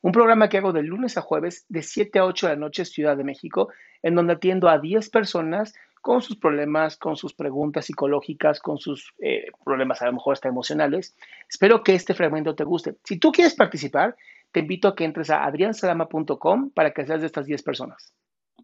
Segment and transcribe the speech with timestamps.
[0.00, 2.84] un programa que hago de lunes a jueves de 7 a 8 de la noche
[2.84, 3.70] Ciudad de México,
[4.02, 9.12] en donde atiendo a 10 personas con sus problemas, con sus preguntas psicológicas, con sus
[9.18, 11.16] eh, problemas a lo mejor hasta emocionales.
[11.48, 12.96] Espero que este fragmento te guste.
[13.04, 14.16] Si tú quieres participar,
[14.52, 18.14] te invito a que entres a adriansalama.com para que seas de estas 10 personas.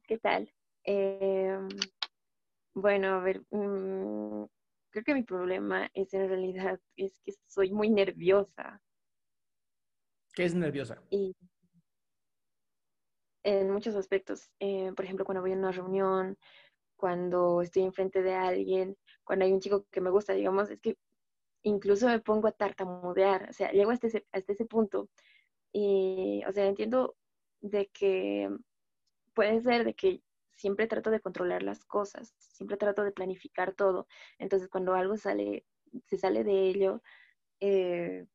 [0.07, 0.51] ¿Qué tal?
[0.85, 1.59] Eh,
[2.75, 4.45] bueno, a ver, mm,
[4.91, 8.81] creo que mi problema es en realidad es que soy muy nerviosa
[10.35, 11.01] ¿Qué es nerviosa?
[11.11, 11.35] y
[13.45, 14.51] en muchos aspectos.
[14.59, 16.37] Eh, por ejemplo, cuando voy a una reunión,
[16.97, 20.97] cuando estoy enfrente de alguien, cuando hay un chico que me gusta, digamos, es que
[21.63, 25.11] incluso me pongo a tartamudear, o sea, llego hasta ese, hasta ese punto.
[25.73, 27.17] Y, o sea, entiendo
[27.61, 28.51] de que
[29.35, 30.23] puede ser de que
[30.57, 34.07] siempre trato de controlar las cosas, siempre trato de planificar todo.
[34.39, 35.67] Entonces, cuando algo sale,
[36.07, 37.03] se sale de ello,
[37.61, 38.27] eh,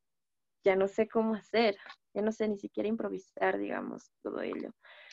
[0.64, 1.76] ya no sé cómo hacer,
[2.14, 4.70] ya no sé ni siquiera improvisar, digamos, todo ello.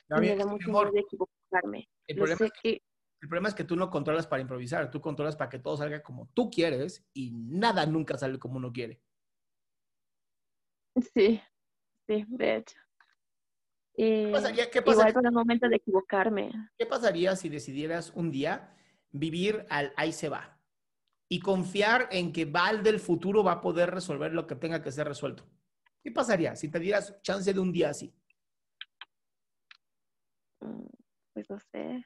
[0.10, 1.90] Me da mucho miedo de equivocarme.
[2.08, 2.82] el problema es que
[3.20, 6.04] El problema es que tú no controlas para improvisar, tú controlas para que todo salga
[6.04, 9.02] como tú quieres y nada nunca sale como uno quiere.
[11.14, 11.42] Sí,
[12.08, 12.76] sí, de hecho.
[13.96, 16.52] Y pasaría- qué igual el momento de equivocarme.
[16.78, 18.76] ¿Qué pasaría si decidieras un día
[19.12, 20.57] vivir al ahí se va
[21.30, 24.92] y confiar en que Val del futuro va a poder resolver lo que tenga que
[24.92, 25.46] ser resuelto?
[26.04, 28.14] ¿Qué pasaría si te dieras chance de un día así?
[30.62, 30.88] Mm,
[31.34, 32.06] Pues no sé,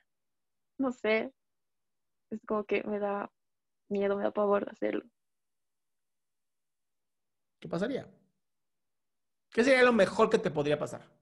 [0.77, 1.33] no sé.
[2.31, 3.29] Es como que me da
[3.89, 5.03] miedo, me da pavor hacerlo.
[7.59, 8.09] ¿Qué pasaría?
[9.51, 11.20] ¿Qué sería lo mejor que te podría pasar?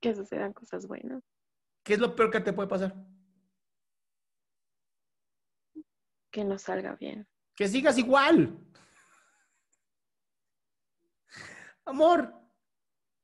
[0.00, 1.22] Que sucedan cosas buenas.
[1.82, 2.94] ¿Qué es lo peor que te puede pasar?
[6.30, 7.26] Que no salga bien.
[7.54, 8.58] Que sigas igual.
[11.84, 12.32] Amor,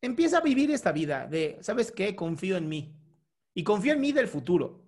[0.00, 2.16] empieza a vivir esta vida de, ¿sabes qué?
[2.16, 2.94] Confío en mí.
[3.54, 4.84] Y confío en mí del futuro.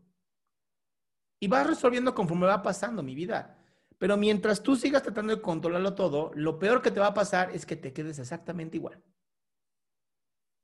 [1.41, 3.57] Y vas resolviendo conforme va pasando mi vida.
[3.99, 7.51] Pero mientras tú sigas tratando de controlarlo todo, lo peor que te va a pasar
[7.55, 9.03] es que te quedes exactamente igual.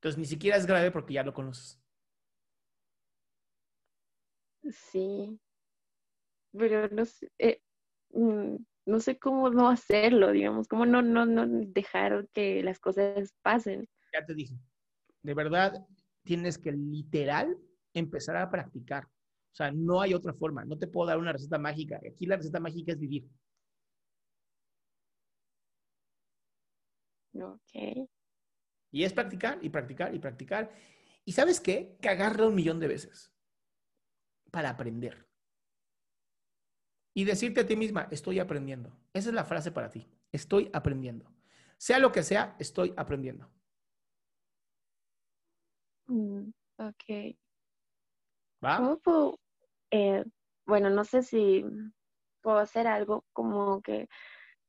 [0.04, 1.80] Entonces ni siquiera es grave porque ya lo conoces.
[4.70, 5.40] Sí,
[6.52, 7.62] pero no sé, eh,
[8.10, 13.32] mm, no sé cómo no hacerlo, digamos, cómo no, no, no dejar que las cosas
[13.40, 13.88] pasen.
[14.12, 14.54] Ya te dije.
[15.22, 15.72] De verdad,
[16.22, 17.56] tienes que literal
[17.94, 19.04] empezar a practicar.
[19.04, 20.66] O sea, no hay otra forma.
[20.66, 21.98] No te puedo dar una receta mágica.
[22.06, 23.26] Aquí la receta mágica es vivir.
[27.34, 28.08] Ok.
[28.94, 30.70] Y es practicar y practicar y practicar.
[31.24, 31.98] ¿Y sabes qué?
[32.00, 33.34] Cagarla un millón de veces
[34.52, 35.26] para aprender.
[37.12, 38.96] Y decirte a ti misma, estoy aprendiendo.
[39.12, 40.08] Esa es la frase para ti.
[40.30, 41.28] Estoy aprendiendo.
[41.76, 43.50] Sea lo que sea, estoy aprendiendo.
[46.06, 47.36] Mm, ok.
[48.64, 48.76] ¿Va?
[48.76, 49.40] ¿Cómo puedo,
[49.90, 50.24] eh,
[50.66, 51.64] bueno, no sé si
[52.42, 54.08] puedo hacer algo como que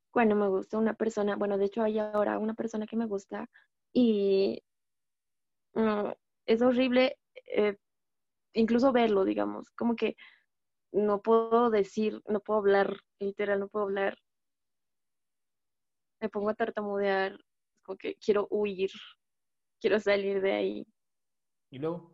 [0.09, 3.47] cuando me gusta una persona, bueno, de hecho hay ahora una persona que me gusta
[3.95, 4.61] y
[5.73, 6.11] mm,
[6.45, 7.77] es horrible eh,
[8.53, 10.17] incluso verlo, digamos, como que
[10.91, 14.17] no puedo decir, no puedo hablar literal no puedo hablar.
[16.19, 17.37] Me pongo a tartamudear,
[17.83, 18.91] como que quiero huir,
[19.79, 20.87] quiero salir de ahí.
[21.69, 22.13] ¿Y luego?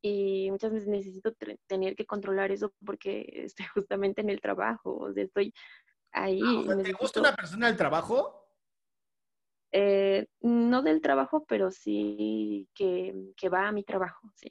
[0.00, 1.32] Y muchas veces necesito
[1.66, 5.52] tener que controlar eso porque estoy justamente en el trabajo, o sea, estoy
[6.12, 6.40] ahí.
[6.68, 8.45] Ah, ¿Te gusta una persona del trabajo?
[9.72, 14.50] Eh, no del trabajo, pero sí que, que, va a mi trabajo, sí.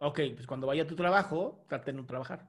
[0.00, 2.48] Ok, pues cuando vaya a tu trabajo, trate de no trabajar.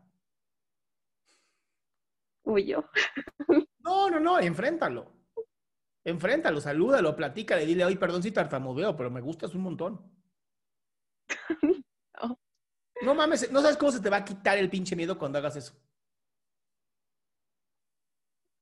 [2.44, 2.90] Huyo.
[3.80, 5.12] no, no, no, enfréntalo.
[6.04, 10.12] Enfréntalo, salúdalo, platícale, dile, oye, perdón si tartamudeo, pero me gustas un montón.
[12.22, 12.40] no.
[13.04, 15.58] no mames, no sabes cómo se te va a quitar el pinche miedo cuando hagas
[15.58, 15.74] eso.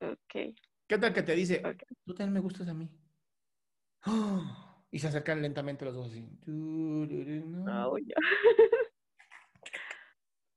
[0.01, 0.55] Ok.
[0.89, 1.61] ¿Qué tal que te dice,
[2.03, 2.89] tú también me gustas a mí?
[4.91, 6.27] Y se acercan lentamente los dos así.
[6.47, 8.15] No, ya.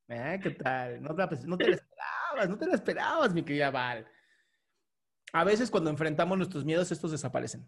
[0.08, 1.02] Ah, ¿Qué tal?
[1.02, 4.10] No te, no te la esperabas, no te la esperabas, mi querida Val.
[5.34, 7.66] A veces cuando enfrentamos nuestros miedos, estos desaparecen.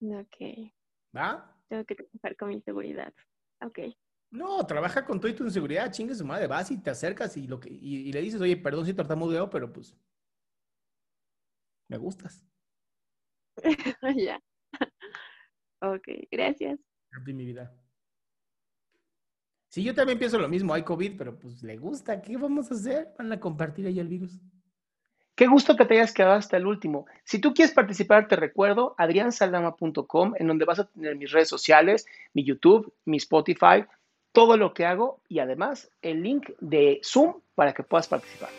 [0.00, 0.72] Ok.
[1.16, 1.56] ¿Va?
[1.68, 3.14] Tengo que trabajar con mi seguridad.
[3.60, 3.78] Ok.
[4.30, 7.48] No, trabaja con todo y tu inseguridad, chingue su madre, vas y te acercas y,
[7.48, 9.96] lo que, y, le dices, oye, perdón si tartamudeo, pero pues
[11.88, 12.46] me gustas.
[14.16, 14.40] ya.
[15.80, 16.78] ok, gracias.
[17.26, 17.74] mi vida.
[19.68, 22.74] Sí, yo también pienso lo mismo, hay COVID, pero pues le gusta, ¿qué vamos a
[22.74, 23.12] hacer?
[23.18, 24.40] Van a compartir ahí el virus.
[25.34, 27.06] Qué gusto que te hayas quedado hasta el último.
[27.24, 32.06] Si tú quieres participar, te recuerdo adriansaldama.com, en donde vas a tener mis redes sociales,
[32.34, 33.86] mi YouTube, mi Spotify,
[34.32, 38.50] todo lo que hago y además el link de Zoom para que puedas participar.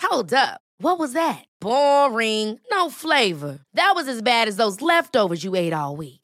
[0.00, 0.60] Hold up.
[0.78, 1.44] What was that?
[1.60, 2.60] Boring.
[2.70, 3.58] No flavor.
[3.74, 6.23] That was as bad as those leftovers you ate all week.